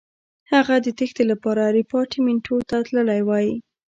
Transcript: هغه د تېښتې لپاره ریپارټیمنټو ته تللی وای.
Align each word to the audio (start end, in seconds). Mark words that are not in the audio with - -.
هغه 0.51 0.75
د 0.85 0.87
تېښتې 0.97 1.23
لپاره 1.31 1.73
ریپارټیمنټو 1.79 2.55
ته 2.69 2.75
تللی 2.87 3.21
وای. 3.27 3.47